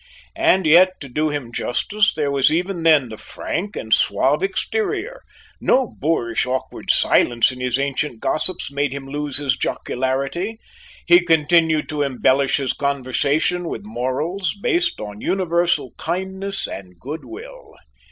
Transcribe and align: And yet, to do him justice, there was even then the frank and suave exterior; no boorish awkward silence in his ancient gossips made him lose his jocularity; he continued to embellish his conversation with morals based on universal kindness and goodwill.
And 0.35 0.65
yet, 0.65 0.99
to 1.01 1.07
do 1.07 1.29
him 1.29 1.51
justice, 1.53 2.11
there 2.15 2.31
was 2.31 2.51
even 2.51 2.81
then 2.81 3.09
the 3.09 3.19
frank 3.19 3.75
and 3.75 3.93
suave 3.93 4.41
exterior; 4.41 5.21
no 5.59 5.85
boorish 5.95 6.47
awkward 6.47 6.89
silence 6.89 7.51
in 7.51 7.59
his 7.61 7.77
ancient 7.77 8.19
gossips 8.19 8.71
made 8.71 8.93
him 8.93 9.05
lose 9.07 9.37
his 9.37 9.55
jocularity; 9.55 10.59
he 11.05 11.23
continued 11.23 11.87
to 11.89 12.01
embellish 12.01 12.57
his 12.57 12.73
conversation 12.73 13.65
with 13.69 13.83
morals 13.85 14.57
based 14.63 14.99
on 14.99 15.21
universal 15.21 15.91
kindness 15.99 16.65
and 16.65 16.99
goodwill. 16.99 17.75